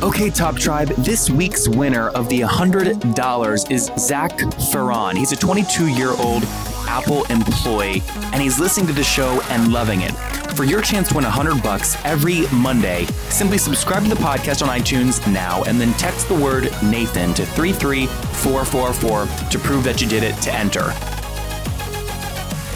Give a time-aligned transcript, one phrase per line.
[0.00, 4.38] Okay, Top Tribe, this week's winner of the $100 is Zach
[4.70, 5.16] Ferron.
[5.16, 6.44] He's a 22 year old
[6.86, 8.00] Apple employee,
[8.32, 10.12] and he's listening to the show and loving it.
[10.54, 14.68] For your chance to win 100 bucks every Monday, simply subscribe to the podcast on
[14.68, 20.22] iTunes now and then text the word Nathan to 33444 to prove that you did
[20.22, 20.94] it to enter.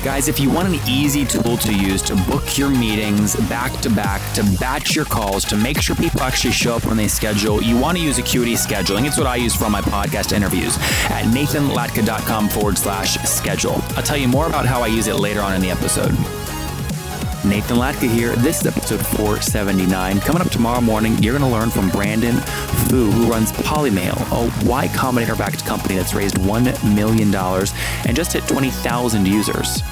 [0.03, 3.89] Guys, if you want an easy tool to use to book your meetings back to
[3.89, 7.63] back, to batch your calls, to make sure people actually show up when they schedule,
[7.63, 9.07] you want to use Acuity Scheduling.
[9.07, 10.77] It's what I use for all my podcast interviews
[11.09, 13.81] at nathanlatka.com forward slash schedule.
[13.97, 16.11] I'll tell you more about how I use it later on in the episode.
[17.45, 18.37] Nathan Latka here.
[18.37, 20.21] This is episode 479.
[20.21, 22.37] Coming up tomorrow morning, you're going to learn from Brandon
[22.89, 28.33] Fu, who runs Polymail, a Y Combinator backed company that's raised $1 million and just
[28.33, 29.83] hit 20,000 users.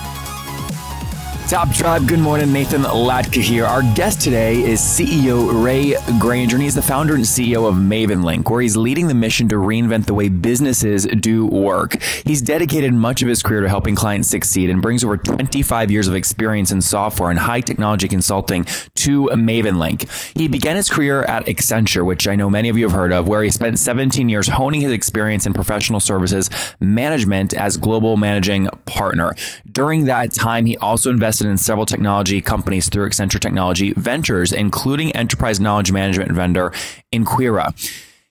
[1.50, 2.52] Top Tribe, good morning.
[2.52, 3.64] Nathan Latka here.
[3.66, 8.48] Our guest today is CEO Ray Grainger, and he's the founder and CEO of MavenLink,
[8.48, 12.00] where he's leading the mission to reinvent the way businesses do work.
[12.24, 16.06] He's dedicated much of his career to helping clients succeed and brings over 25 years
[16.06, 20.08] of experience in software and high technology consulting to MavenLink.
[20.38, 23.26] He began his career at Accenture, which I know many of you have heard of,
[23.26, 28.68] where he spent 17 years honing his experience in professional services management as global managing
[28.86, 29.34] partner.
[29.72, 35.12] During that time, he also invested in several technology companies through Accenture Technology Ventures, including
[35.12, 36.72] enterprise knowledge management vendor
[37.12, 37.74] Inquira.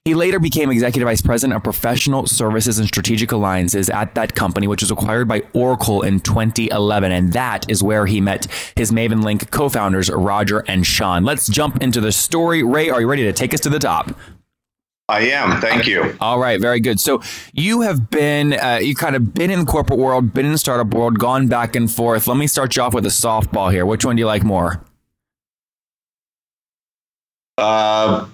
[0.06, 4.66] He later became executive vice president of professional services and strategic alliances at that company,
[4.66, 7.12] which was acquired by Oracle in 2011.
[7.12, 11.26] And that is where he met his Maven Link co founders, Roger and Sean.
[11.26, 12.64] Let's jump into the story.
[12.64, 14.16] Ray, are you ready to take us to the top?
[15.10, 15.60] I am.
[15.60, 16.16] Thank you.
[16.22, 17.00] All right, very good.
[17.00, 17.22] So
[17.52, 20.58] you have been, uh, you kind of been in the corporate world, been in the
[20.60, 22.28] startup world, gone back and forth.
[22.28, 23.88] Let me start you off with a softball here.
[23.88, 24.84] Which one do you like more?
[27.58, 28.28] Uh,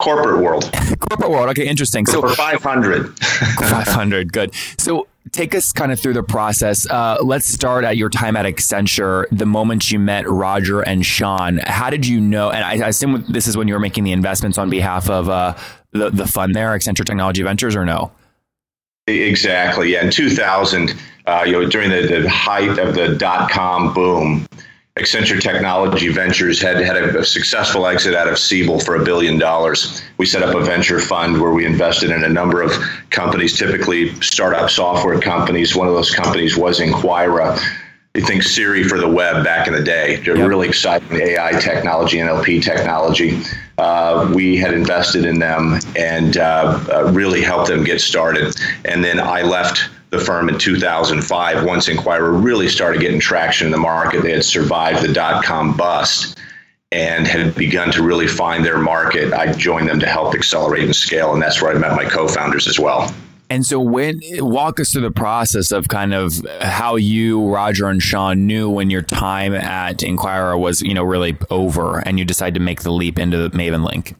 [0.00, 0.68] corporate world.
[0.98, 1.48] corporate world.
[1.50, 2.04] Okay, interesting.
[2.06, 3.16] So for 500.
[3.20, 4.32] 500.
[4.32, 4.56] Good.
[4.78, 6.84] So take us kind of through the process.
[6.90, 11.58] Uh, let's start at your time at Accenture, the moment you met Roger and Sean.
[11.58, 12.50] How did you know?
[12.50, 15.28] And I, I assume this is when you were making the investments on behalf of
[15.28, 15.54] uh,
[15.92, 18.12] the, the fund there, Accenture Technology Ventures, or no?
[19.06, 19.92] Exactly.
[19.92, 20.04] Yeah.
[20.04, 20.94] In 2000,
[21.26, 24.46] uh, you know, during the, the height of the dot com boom,
[24.98, 30.02] Accenture Technology Ventures had had a, successful exit out of Siebel for a billion dollars.
[30.18, 32.72] We set up a venture fund where we invested in a number of
[33.08, 35.74] companies, typically startup software companies.
[35.74, 37.58] One of those companies was Inquira.
[38.14, 40.16] You think Siri for the web back in the day.
[40.16, 40.46] They're yep.
[40.46, 43.40] really exciting AI technology, NLP technology.
[43.82, 48.54] Uh, we had invested in them and uh, uh, really helped them get started.
[48.84, 53.72] And then I left the firm in 2005 once Inquira really started getting traction in
[53.72, 54.22] the market.
[54.22, 56.38] They had survived the dot com bust
[56.92, 59.32] and had begun to really find their market.
[59.32, 62.28] I joined them to help accelerate and scale, and that's where I met my co
[62.28, 63.12] founders as well.
[63.52, 68.02] And so, when walk us through the process of kind of how you, Roger, and
[68.02, 72.54] Sean knew when your time at Inquira was, you know, really over, and you decided
[72.54, 74.16] to make the leap into Maven Link.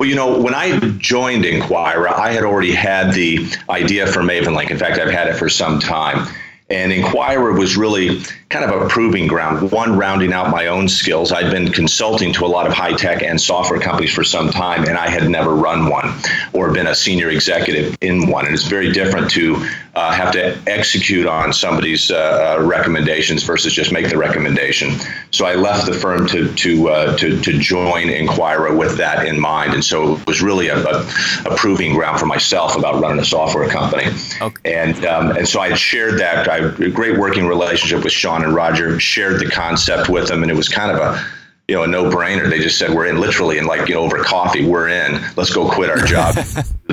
[0.00, 4.70] Well, you know, when I joined Inquira, I had already had the idea for MavenLink.
[4.70, 6.26] In fact, I've had it for some time.
[6.70, 9.72] And Inquira was really kind of a proving ground.
[9.72, 11.32] One, rounding out my own skills.
[11.32, 14.84] I'd been consulting to a lot of high tech and software companies for some time,
[14.84, 16.12] and I had never run one
[16.52, 18.44] or been a senior executive in one.
[18.44, 23.72] And it's very different to uh, have to execute on somebody's uh, uh recommendations versus
[23.72, 24.98] just make the recommendation.
[25.30, 29.40] So I left the firm to to uh, to, to join Inquira with that in
[29.40, 31.00] mind, and so it was really a, a,
[31.46, 34.04] a proving ground for myself about running a software company.
[34.40, 34.74] Okay.
[34.74, 36.48] And um, and so I shared that.
[36.48, 38.98] I great working relationship with Sean and Roger.
[39.00, 41.24] Shared the concept with them, and it was kind of a
[41.68, 42.48] you know a no brainer.
[42.48, 44.64] They just said we're in literally in like you know over coffee.
[44.64, 45.20] We're in.
[45.36, 46.36] Let's go quit our job.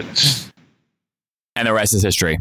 [1.55, 2.39] and the rest is history.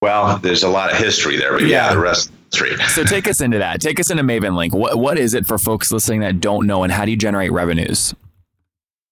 [0.00, 2.76] Well, there's a lot of history there, but yeah, yeah the rest history.
[2.88, 3.80] so take us into that.
[3.80, 4.74] Take us into Maven Link.
[4.74, 7.52] What what is it for folks listening that don't know, and how do you generate
[7.52, 8.14] revenues?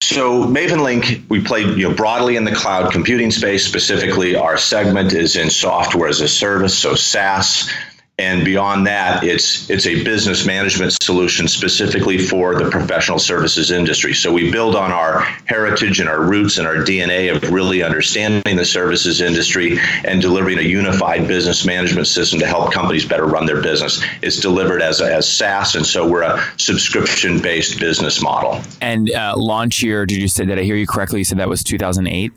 [0.01, 3.65] So Maven Link, we play you know, broadly in the cloud computing space.
[3.65, 7.71] Specifically, our segment is in software as a service, so SaaS.
[8.19, 14.15] And beyond that, it's it's a business management solution specifically for the professional services industry.
[14.15, 18.55] So we build on our heritage and our roots and our DNA of really understanding
[18.55, 23.45] the services industry and delivering a unified business management system to help companies better run
[23.45, 24.03] their business.
[24.23, 28.63] It's delivered as as SaaS, and so we're a subscription based business model.
[28.81, 31.19] And uh, launch year, did you say did I hear you correctly?
[31.19, 32.31] You said that was 2008.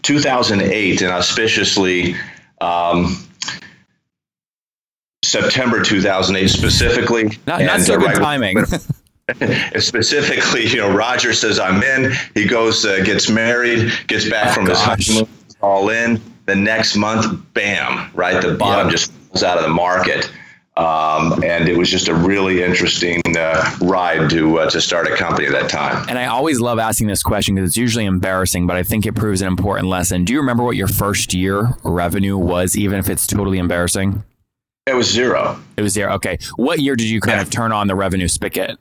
[0.00, 2.16] 2008, and auspiciously.
[2.62, 3.26] Um,
[5.30, 7.30] September 2008 specifically.
[7.46, 8.64] Not, not so uh, good timing.
[9.78, 12.12] specifically, you know, Roger says I'm in.
[12.34, 15.28] He goes, uh, gets married, gets back Oh, from his honeymoon,
[15.62, 16.20] all in.
[16.46, 18.10] The next month, bam!
[18.12, 18.92] Right, the bottom Yeah.
[18.92, 20.32] just falls out of the market.
[20.76, 25.14] Um, and it was just a really interesting uh, ride to uh, to start a
[25.14, 26.08] company at that time.
[26.08, 29.14] and I always love asking this question because it's usually embarrassing, but I think it
[29.14, 30.24] proves an important lesson.
[30.24, 34.24] Do you remember what your first year revenue was, even if it's totally embarrassing?
[34.90, 35.56] It was zero.
[35.76, 36.14] It was zero.
[36.14, 36.38] Okay.
[36.56, 37.42] What year did you kind Yeah.
[37.42, 38.76] of turn on the revenue spigot?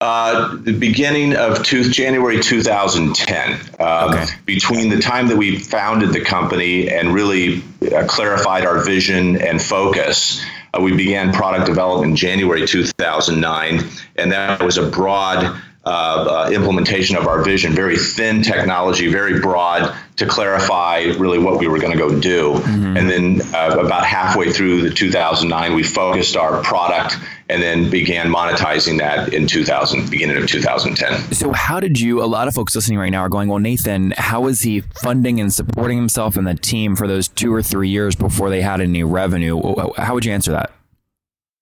[0.00, 3.52] Uh, the beginning of two, January 2010.
[3.78, 4.24] Um, Okay.
[4.46, 7.62] Between the time that we founded the company and really
[7.94, 10.44] uh, clarified our vision and focus,
[10.76, 13.84] uh, we began product development in January 2009,
[14.16, 15.54] and that was a broad
[15.84, 21.58] uh, uh, implementation of our vision, very thin technology, very broad to clarify really what
[21.58, 22.54] we were going to go do.
[22.96, 27.16] And then uh, about halfway through the 2009, we focused our product
[27.48, 31.34] and then began monetizing that in 2000, beginning of 2010.
[31.34, 32.22] So, how did you?
[32.22, 35.40] A lot of folks listening right now are going, "Well, Nathan, how was he funding
[35.40, 38.80] and supporting himself and the team for those two or three years before they had
[38.80, 39.60] any revenue?"
[39.96, 40.70] How would you answer that?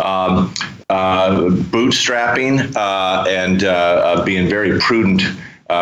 [0.05, 0.52] Um,
[0.88, 5.23] uh, bootstrapping uh, and uh, being very prudent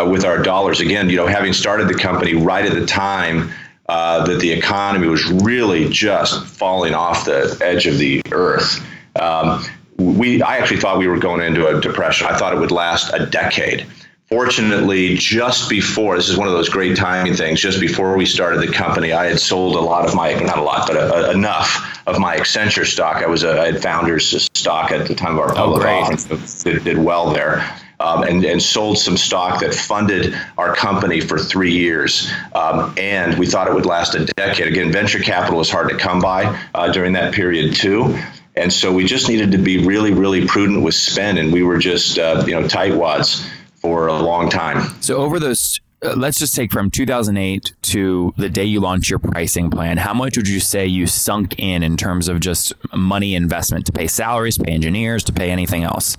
[0.07, 0.81] with our dollars.
[0.81, 3.51] Again, you know, having started the company right at the time
[3.89, 8.85] uh, that the economy was really just falling off the edge of the earth.
[9.19, 9.65] Um,
[9.97, 12.27] we, I actually thought we were going into a depression.
[12.27, 13.87] I thought it would last a decade.
[14.29, 17.63] Fortunately, just before this is one of those great timing things.
[17.63, 20.63] Just before we started the company, I had sold a lot of my not a
[20.63, 23.23] lot, but a, a, enough of my Accenture stock.
[23.23, 26.03] I was a, I had founders stock at the time of our public great.
[26.03, 26.77] offering.
[26.77, 27.67] It did well there.
[28.01, 32.31] Um, and, and sold some stock that funded our company for three years.
[32.55, 34.69] Um, and we thought it would last a decade.
[34.69, 36.45] Again, venture capital is hard to come by
[36.75, 38.17] uh, during that period, too.
[38.55, 41.39] And so we just needed to be really, really prudent with spend.
[41.39, 43.45] And we were just, uh, you know, tightwads
[43.81, 45.01] for a long time.
[45.01, 49.19] So, over those, uh, let's just take from 2008 to the day you launched your
[49.19, 49.97] pricing plan.
[49.97, 53.93] How much would you say you sunk in in terms of just money investment to
[53.93, 56.17] pay salaries, pay engineers, to pay anything else?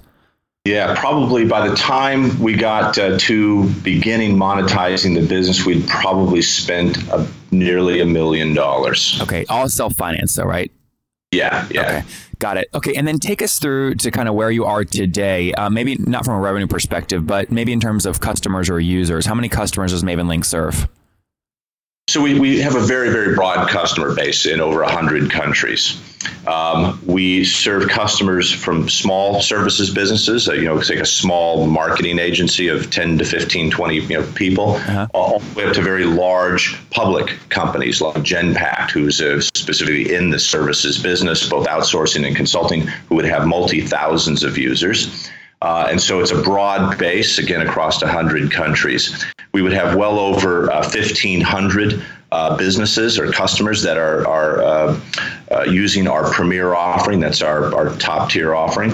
[0.65, 6.41] Yeah, probably by the time we got uh, to beginning monetizing the business, we'd probably
[6.41, 9.19] spent uh, nearly a million dollars.
[9.21, 10.71] Okay, all self financed, though, right?
[11.31, 11.81] Yeah, yeah.
[11.81, 12.03] Okay,
[12.39, 12.69] got it.
[12.73, 15.53] Okay, and then take us through to kind of where you are today.
[15.53, 19.27] Uh, maybe not from a revenue perspective, but maybe in terms of customers or users.
[19.27, 20.87] How many customers does Maven Link serve?
[22.09, 26.01] So we, we have a very, very broad customer base in over 100 countries.
[26.47, 32.17] Um, we serve customers from small services businesses, uh, you know, like a small marketing
[32.17, 34.81] agency of 10 to 15, 20 you know, people,
[35.13, 40.31] all the way up to very large public companies like Genpact, who's uh, specifically in
[40.31, 45.29] the services business, both outsourcing and consulting, who would have multi thousands of users.
[45.61, 49.25] Uh, and so it's a broad base, again, across 100 countries.
[49.51, 52.01] We would have well over uh, 1,500
[52.31, 54.99] uh, businesses or customers that are, are uh,
[55.51, 57.19] uh, using our premier offering.
[57.19, 58.93] That's our, our top tier offering.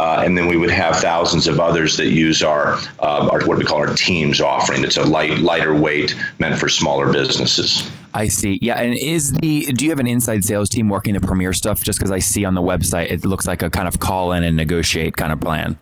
[0.00, 3.64] Uh, and then we would have thousands of others that use our, our what we
[3.64, 4.84] call our Teams offering.
[4.84, 7.88] It's a light, lighter weight, meant for smaller businesses.
[8.12, 8.58] I see.
[8.60, 11.82] Yeah, and is the do you have an inside sales team working the Premier stuff?
[11.82, 14.44] Just because I see on the website, it looks like a kind of call in
[14.44, 15.78] and negotiate kind of plan.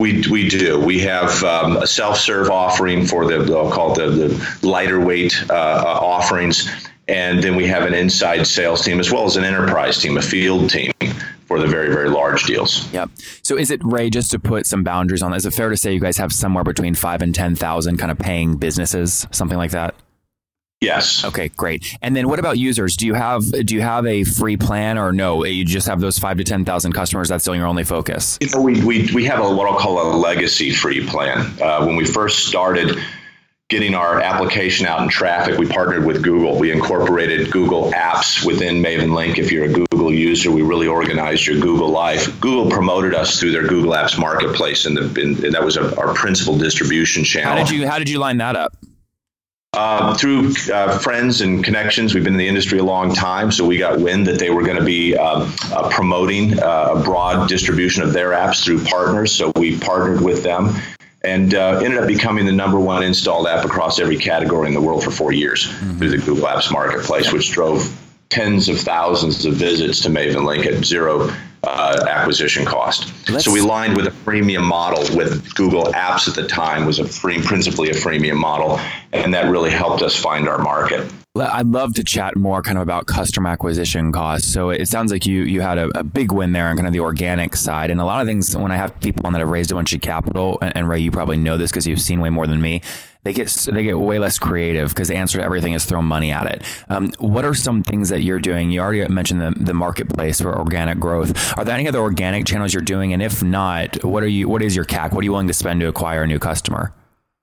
[0.00, 0.80] We, we do.
[0.80, 5.44] We have um, a self-serve offering for the I'll call it the, the lighter weight
[5.50, 6.70] uh, offerings,
[7.06, 10.22] and then we have an inside sales team as well as an enterprise team, a
[10.22, 10.90] field team
[11.44, 12.90] for the very very large deals.
[12.94, 13.10] Yep.
[13.42, 14.08] So is it Ray?
[14.08, 16.64] Just to put some boundaries on, is it fair to say you guys have somewhere
[16.64, 19.94] between five and ten thousand kind of paying businesses, something like that?
[20.80, 21.26] Yes.
[21.26, 21.96] Okay, great.
[22.00, 22.96] And then what about users?
[22.96, 25.44] Do you have do you have a free plan or no?
[25.44, 27.28] You just have those five to ten thousand customers.
[27.28, 28.38] That's still your only focus.
[28.40, 31.40] You know, we, we, we have a what I'll call a legacy free plan.
[31.60, 32.98] Uh, when we first started
[33.68, 36.58] getting our application out in traffic, we partnered with Google.
[36.58, 39.38] We incorporated Google Apps within Maven Link.
[39.38, 42.40] If you're a Google user, we really organized your Google life.
[42.40, 46.14] Google promoted us through their Google Apps marketplace, and, the, and that was a, our
[46.14, 47.52] principal distribution channel.
[47.52, 48.74] How did you how did you line that up?
[49.72, 53.64] Uh, through uh, friends and connections, we've been in the industry a long time, so
[53.64, 57.48] we got wind that they were going to be um, uh, promoting uh, a broad
[57.48, 59.30] distribution of their apps through partners.
[59.30, 60.74] So we partnered with them
[61.22, 64.80] and uh, ended up becoming the number one installed app across every category in the
[64.80, 65.98] world for four years mm-hmm.
[65.98, 67.96] through the Google Apps Marketplace, which drove
[68.28, 73.12] tens of thousands of visits to Maven Link at zero uh, acquisition cost.
[73.28, 76.98] Let's so we lined with a freemium model with Google Apps at the time was
[76.98, 78.80] a free, principally a freemium model,
[79.12, 81.10] and that really helped us find our market.
[81.36, 84.52] I'd love to chat more kind of about customer acquisition costs.
[84.52, 86.92] So it sounds like you you had a, a, big win there on kind of
[86.92, 87.92] the organic side.
[87.92, 89.92] And a lot of things when I have people on that have raised a bunch
[89.92, 92.60] of capital, and, and Ray, you probably know this because you've seen way more than
[92.60, 92.82] me.
[93.22, 96.32] They get they get way less creative because the answer to everything is throw money
[96.32, 96.64] at it.
[96.88, 98.72] Um, what are some things that you're doing?
[98.72, 101.56] You already mentioned the, the marketplace for organic growth.
[101.56, 103.12] Are there any other organic channels you're doing?
[103.12, 104.48] And if not, what are you?
[104.48, 105.12] What is your CAC?
[105.12, 106.92] What are you willing to spend to acquire a new customer?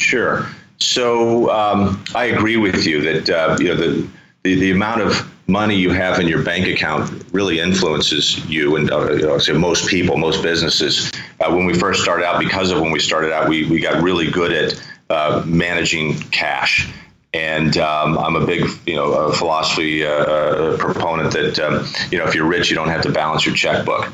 [0.01, 0.46] Sure.
[0.79, 4.07] So um, I agree with you that uh, you know the,
[4.43, 8.91] the, the amount of money you have in your bank account really influences you and
[8.91, 11.12] uh, you know, most people, most businesses.
[11.39, 14.03] Uh, when we first started out, because of when we started out, we we got
[14.03, 16.91] really good at uh, managing cash.
[17.34, 22.25] And um, I'm a big, you know, philosophy uh, uh, proponent that um, you know
[22.25, 24.12] if you're rich, you don't have to balance your checkbook.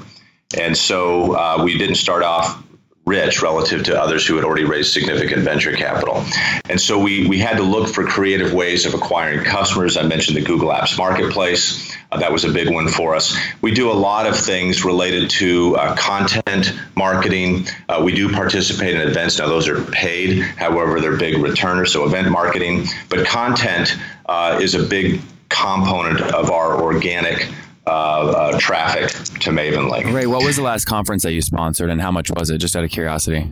[0.57, 2.61] And so uh, we didn't start off
[3.05, 6.23] rich relative to others who had already raised significant venture capital.
[6.69, 9.97] And so we, we had to look for creative ways of acquiring customers.
[9.97, 11.93] I mentioned the Google Apps Marketplace.
[12.11, 13.37] Uh, that was a big one for us.
[13.61, 17.67] We do a lot of things related to uh, content marketing.
[17.89, 19.37] Uh, we do participate in events.
[19.37, 22.85] Now, those are paid, however, they're big returners, so event marketing.
[23.09, 25.19] But content uh, is a big
[25.49, 27.49] component of our organic
[27.85, 30.13] uh, uh, traffic to MavenLink.
[30.13, 32.59] Ray, what was the last conference that you sponsored, and how much was it?
[32.59, 33.51] Just out of curiosity.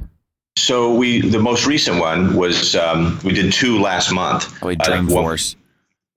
[0.58, 4.54] So we, the most recent one was um, we did two last month.
[4.62, 5.56] Oh, Dreamforce.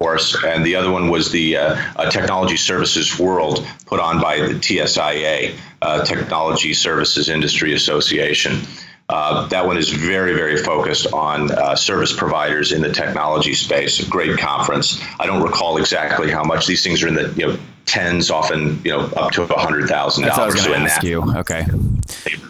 [0.01, 4.39] Force, and the other one was the uh, uh, Technology Services World put on by
[4.39, 8.63] the TSIA, uh, Technology Services Industry Association.
[9.09, 14.01] Uh, that one is very, very focused on uh, service providers in the technology space.
[14.01, 15.01] A great conference.
[15.21, 18.81] I don't recall exactly how much these things are in the you know tens, often
[18.85, 20.63] you know up to a hundred thousand dollars.
[20.63, 21.23] So ask that, you.
[21.37, 21.65] Okay.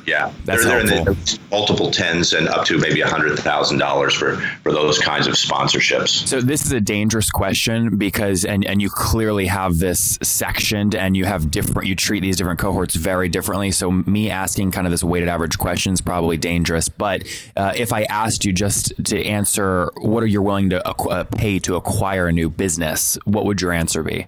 [0.07, 3.79] Yeah, That's they're, they're in the multiple tens and up to maybe a hundred thousand
[3.79, 6.27] dollars for for those kinds of sponsorships.
[6.27, 11.17] So this is a dangerous question because and and you clearly have this sectioned and
[11.17, 13.71] you have different you treat these different cohorts very differently.
[13.71, 16.89] So me asking kind of this weighted average question is probably dangerous.
[16.89, 17.25] But
[17.57, 21.59] uh, if I asked you just to answer, what are you willing to uh, pay
[21.61, 23.19] to acquire a new business?
[23.25, 24.27] What would your answer be?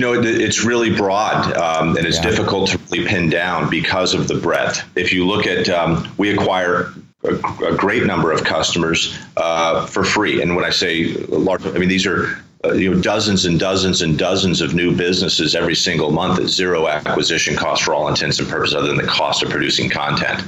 [0.00, 2.30] You know, it's really broad um, and it's yeah.
[2.30, 4.82] difficult to really pin down because of the breadth.
[4.96, 10.02] If you look at, um, we acquire a, a, great number of customers uh, for
[10.02, 10.40] free.
[10.40, 14.00] And when I say large, I mean, these are uh, you know dozens and dozens
[14.00, 18.38] and dozens of new businesses every single month at zero acquisition cost for all intents
[18.38, 20.42] and purposes other than the cost of producing content.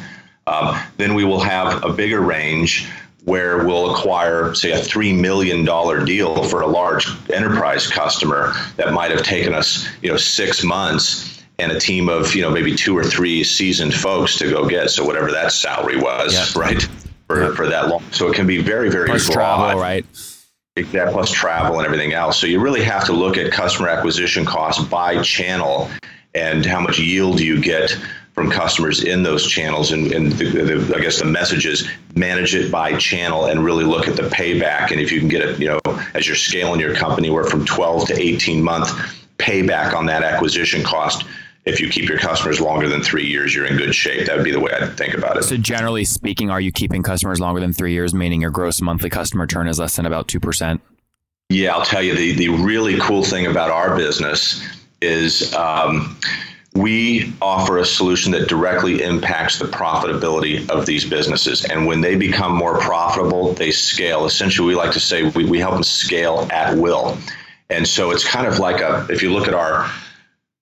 [0.47, 2.89] Um, then we will have a bigger range
[3.25, 5.65] where we'll acquire, say, a $3 million
[6.05, 11.45] deal for a large enterprise customer that might have taken us, you know, six months
[11.59, 14.91] and a team of, you know, maybe two or three seasoned folks to go get.
[14.91, 16.61] So whatever that salary was, yeah.
[16.61, 16.83] right,
[17.29, 17.55] for, yeah.
[17.55, 18.03] for that long.
[18.11, 19.67] So it can be very, very plus broad.
[19.69, 20.05] travel, right?
[20.75, 22.39] That plus travel and everything else.
[22.39, 25.91] So you really have to look at customer acquisition costs by channel
[26.35, 27.97] and how much yield you get
[28.33, 29.93] from customers in those channels.
[29.93, 33.85] And, and the, the, I guess the message is manage it by channel and really
[33.85, 34.91] look at the payback.
[34.91, 35.81] And if you can get it, you know,
[36.15, 38.91] as you're scaling your company, where from 12 to 18 month
[39.43, 41.25] payback on that acquisition cost.
[41.65, 44.27] If you keep your customers longer than three years, you're in good shape.
[44.27, 45.45] That would be the way I think about it.
[45.45, 49.11] So, generally speaking, are you keeping customers longer than three years, meaning your gross monthly
[49.11, 50.81] customer churn is less than about 2%?
[51.51, 54.67] Yeah, I'll tell you the, the really cool thing about our business
[55.01, 56.19] is um,
[56.75, 61.65] we offer a solution that directly impacts the profitability of these businesses.
[61.67, 64.25] And when they become more profitable, they scale.
[64.25, 67.19] Essentially, we like to say we, we help them scale at will.
[67.69, 69.91] And so it's kind of like a, if you look at our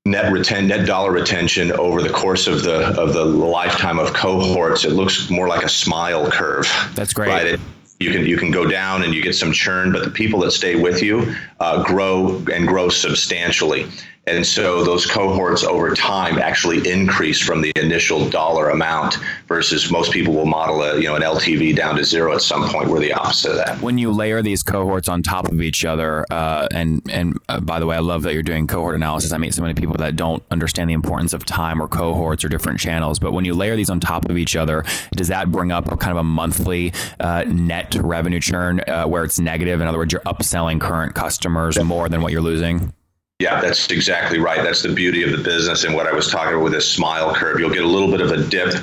[0.05, 4.85] net retain net dollar retention over the course of the of the lifetime of cohorts,
[4.85, 6.69] it looks more like a smile curve.
[6.95, 7.29] That's great.
[7.29, 7.47] Right?
[7.47, 7.61] It,
[8.01, 10.53] you can you can go down and you get some churn, but the people that
[10.53, 13.87] stay with you uh, grow and grow substantially.
[14.31, 19.19] And so those cohorts over time actually increase from the initial dollar amount
[19.49, 22.69] versus most people will model a, you know, an LTV down to zero at some
[22.69, 22.89] point.
[22.89, 23.81] We're the opposite of that.
[23.81, 27.81] When you layer these cohorts on top of each other, uh, and and uh, by
[27.81, 29.33] the way, I love that you're doing cohort analysis.
[29.33, 32.49] I meet so many people that don't understand the importance of time or cohorts or
[32.49, 33.19] different channels.
[33.19, 34.85] But when you layer these on top of each other,
[35.17, 39.25] does that bring up a kind of a monthly uh, net revenue churn uh, where
[39.25, 39.81] it's negative?
[39.81, 42.93] In other words, you're upselling current customers more than what you're losing.
[43.41, 44.63] Yeah, that's exactly right.
[44.63, 47.35] That's the beauty of the business and what I was talking about with this smile
[47.35, 47.59] curve.
[47.59, 48.75] You'll get a little bit of a dip,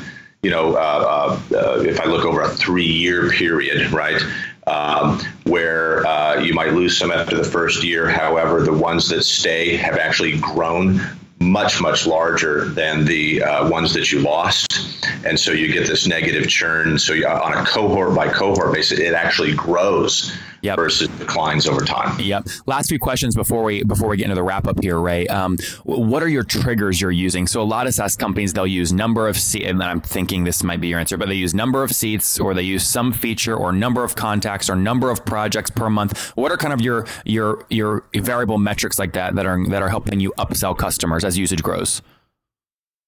[0.42, 4.20] you know, uh, uh, uh if I look over a three-year period, right,
[4.66, 8.10] um, where uh, you might lose some after the first year.
[8.10, 11.02] However, the ones that stay have actually grown
[11.40, 16.08] much much larger than the uh, ones that you lost and so you get this
[16.08, 20.78] negative churn so you, on a cohort by cohort basis it actually grows yep.
[20.78, 22.20] versus declines over time.
[22.20, 22.48] Yep.
[22.66, 25.28] Last few questions before we before we get into the wrap up here, Ray.
[25.28, 27.48] Um, what are your triggers you're using?
[27.48, 30.64] So a lot of SaaS companies they'll use number of seats, and I'm thinking this
[30.64, 33.56] might be your answer, but they use number of seats, or they use some feature,
[33.56, 36.30] or number of contacts, or number of projects per month.
[36.36, 39.90] What are kind of your your your variable metrics like that that are that are
[39.90, 42.02] helping you upsell customers as usage grows?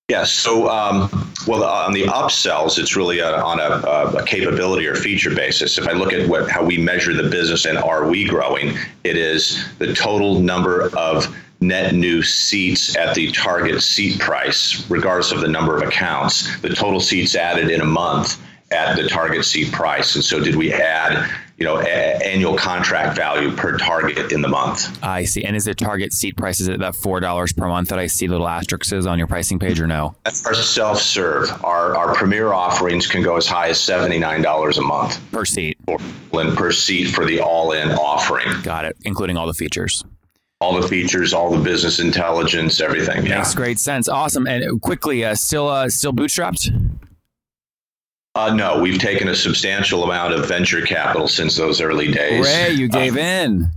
[0.09, 0.31] Yes.
[0.31, 1.07] So, um,
[1.45, 5.77] well, on the upsells, it's really a, on a, a, capability or feature basis.
[5.77, 9.15] If I look at what how we measure the business and are we growing, it
[9.15, 15.41] is the total number of net new seats at the target seat price, regardless of
[15.41, 16.59] the number of accounts.
[16.61, 20.15] The total seats added in a month at the target seat price.
[20.15, 24.47] And so, did we add you know, a- annual contract value per target in the
[24.47, 24.97] month.
[25.03, 25.43] I see.
[25.43, 26.59] And is it target seat price?
[26.59, 29.59] Is it that four dollars per month that I see little asterisks on your pricing
[29.59, 30.15] page, or no?
[30.23, 31.63] That's our self-serve.
[31.63, 35.45] Our our premier offerings can go as high as seventy nine dollars a month per
[35.45, 35.77] seat.
[35.87, 38.47] And per seat for the all-in offering.
[38.63, 40.05] Got it, including all the features
[40.61, 43.25] all the features, all the business intelligence, everything.
[43.25, 43.37] Yeah.
[43.37, 44.09] Makes great sense.
[44.09, 44.45] Awesome.
[44.45, 46.69] And quickly, uh, still uh, still bootstrapped?
[48.35, 52.45] Uh, no, we've taken a substantial amount of venture capital since those early days.
[52.45, 53.71] Ray, you gave uh, in.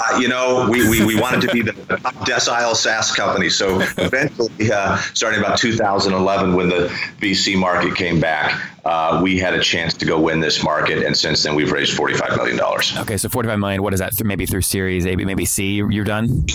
[0.00, 3.48] Uh, you know, we, we, we wanted to be the top decile SaaS company.
[3.50, 6.86] So eventually, uh, starting about 2011, when the
[7.20, 11.04] VC market came back, uh, we had a chance to go win this market.
[11.04, 12.60] And since then, we've raised $45 million.
[12.98, 13.82] Okay, so 45 million.
[13.82, 14.12] What is that?
[14.22, 16.46] Maybe through Series A, maybe C, you're done?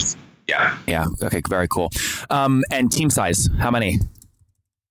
[0.48, 0.78] Yeah.
[0.88, 1.08] Yeah.
[1.22, 1.92] Okay, very cool.
[2.30, 4.00] Um, and team size, how many?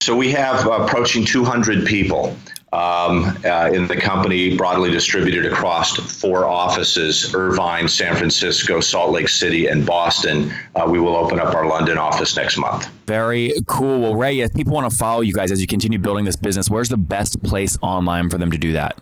[0.03, 2.37] So we have approaching 200 people
[2.73, 9.29] um, uh, in the company, broadly distributed across four offices Irvine, San Francisco, Salt Lake
[9.29, 10.53] City, and Boston.
[10.75, 12.89] Uh, we will open up our London office next month.
[13.07, 14.01] Very cool.
[14.01, 16.69] Well, Ray, if people want to follow you guys as you continue building this business,
[16.69, 18.99] where's the best place online for them to do that?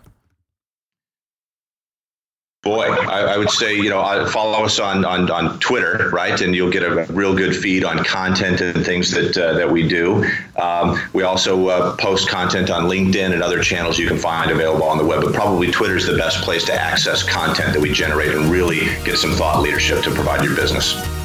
[2.63, 6.55] Boy, I, I, would say you know follow us on, on on Twitter, right, and
[6.55, 10.23] you'll get a real good feed on content and things that uh, that we do.
[10.57, 14.83] Um, we also uh, post content on LinkedIn and other channels you can find available
[14.83, 15.23] on the web.
[15.23, 18.81] But probably Twitter is the best place to access content that we generate and really
[19.05, 21.20] get some thought leadership to provide your business.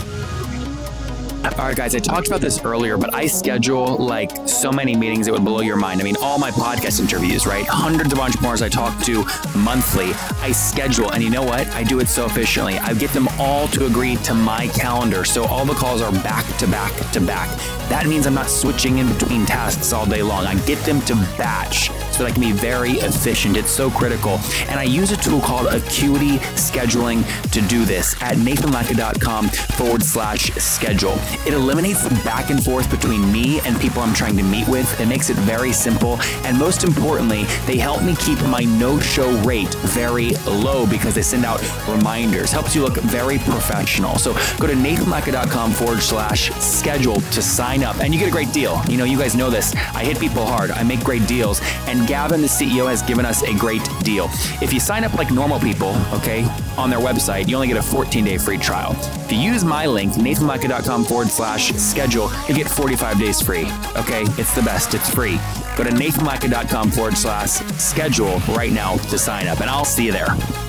[1.55, 5.29] All right, guys, I talked about this earlier, but I schedule like so many meetings
[5.29, 6.01] it would blow your mind.
[6.01, 7.65] I mean, all my podcast interviews, right?
[7.67, 9.25] Hundreds of entrepreneurs I talk to
[9.57, 10.13] monthly.
[10.43, 11.67] I schedule, and you know what?
[11.69, 12.79] I do it so efficiently.
[12.79, 15.25] I get them all to agree to my calendar.
[15.25, 17.49] So all the calls are back to back to back.
[17.89, 20.47] That means I'm not switching in between tasks all day long.
[20.47, 23.57] I get them to batch so that I can be very efficient.
[23.57, 24.41] It's so critical.
[24.69, 30.51] And I use a tool called Acuity Scheduling to do this at nathanlatka.com forward slash
[30.55, 31.19] schedule.
[31.47, 34.99] It eliminates the back and forth between me and people I'm trying to meet with.
[34.99, 36.19] It makes it very simple.
[36.45, 41.23] And most importantly, they help me keep my no show rate very low because they
[41.23, 42.51] send out reminders.
[42.51, 44.17] Helps you look very professional.
[44.19, 48.53] So go to nathanlatka.com forward slash schedule to sign up and you get a great
[48.53, 48.81] deal.
[48.89, 49.75] You know, you guys know this.
[49.95, 51.61] I hit people hard, I make great deals.
[51.87, 54.29] And Gavin, the CEO, has given us a great deal.
[54.63, 56.45] If you sign up like normal people, okay,
[56.77, 58.97] on their website, you only get a 14 day free trial.
[59.25, 63.67] If you use my link, nathanlatka.com forward slash schedule, you get 45 days free.
[63.97, 65.39] Okay, it's the best, it's free.
[65.77, 70.13] Go to nathanlatka.com forward slash schedule right now to sign up, and I'll see you
[70.13, 70.66] there.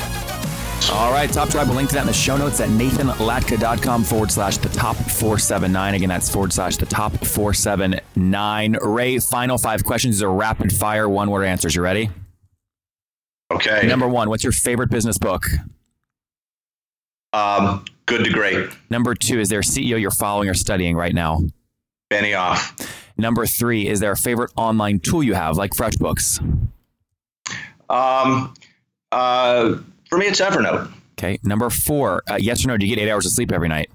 [0.89, 4.32] All right, Top Tribe We'll link to that in the show notes at nathanlatka.com forward
[4.32, 5.93] slash the top 479.
[5.95, 8.78] Again, that's forward slash the top 479.
[8.82, 11.76] Ray, final five questions are rapid fire, one word answers.
[11.76, 12.10] You ready?
[13.52, 13.86] Okay.
[13.86, 15.45] Number one, what's your favorite business book?
[17.34, 18.69] Um, good to great.
[18.89, 21.41] Number two, is there a CEO you're following or studying right now?
[22.10, 22.89] Benioff.
[23.17, 26.39] Number three, is there a favorite online tool you have, like FreshBooks?
[27.89, 28.54] Um,
[29.12, 29.76] uh,
[30.10, 30.91] for me, it's Evernote.
[31.17, 31.39] Okay.
[31.43, 33.89] Number four, uh, yes or no, do you get eight hours of sleep every night?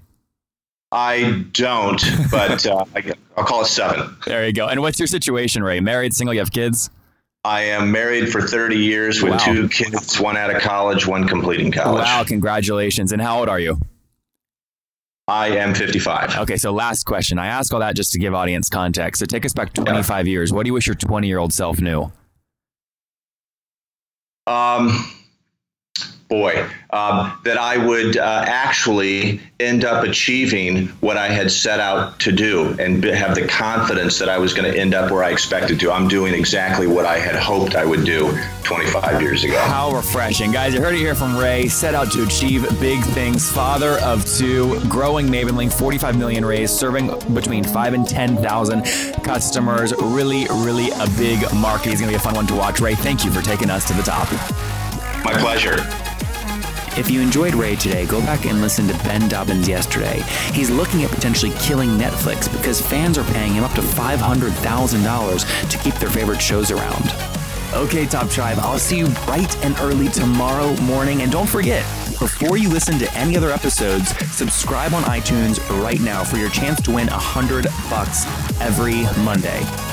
[0.91, 4.15] I don't, but uh, I, will call it seven.
[4.25, 4.67] There you go.
[4.67, 5.79] And what's your situation, Ray?
[5.79, 6.89] Married, single, you have kids?
[7.43, 9.37] I am married for 30 years with wow.
[9.39, 12.03] two kids, one out of college, one completing college.
[12.03, 13.11] Wow, congratulations.
[13.11, 13.79] And how old are you?
[15.27, 16.37] I am 55.
[16.39, 17.39] Okay, so last question.
[17.39, 19.19] I ask all that just to give audience context.
[19.19, 20.31] So take us back 25 yeah.
[20.31, 20.53] years.
[20.53, 22.11] What do you wish your 20 year old self knew?
[24.45, 25.09] Um,
[26.33, 32.19] boy, um, that I would uh, actually end up achieving what I had set out
[32.21, 35.29] to do and have the confidence that I was going to end up where I
[35.29, 35.91] expected to.
[35.91, 39.59] I'm doing exactly what I had hoped I would do 25 years ago.
[39.59, 40.51] How refreshing.
[40.51, 41.67] Guys, you heard it here from Ray.
[41.67, 43.51] Set out to achieve big things.
[43.51, 48.83] Father of two, growing Mavenlink, 45 million raised, serving between 5 and 10,000
[49.23, 49.93] customers.
[50.01, 51.89] Really, really a big market.
[51.89, 52.79] He's going to be a fun one to watch.
[52.79, 54.31] Ray, thank you for taking us to the top.
[55.23, 55.77] My pleasure.
[56.95, 60.21] If you enjoyed Ray today, go back and listen to Ben Dobbins yesterday.
[60.51, 65.77] He's looking at potentially killing Netflix because fans are paying him up to $500,000 to
[65.79, 67.11] keep their favorite shows around.
[67.73, 71.23] Okay, Top Tribe, I'll see you bright and early tomorrow morning.
[71.23, 71.83] And don't forget,
[72.19, 76.79] before you listen to any other episodes, subscribe on iTunes right now for your chance
[76.83, 78.27] to win 100 bucks
[78.61, 79.92] every Monday.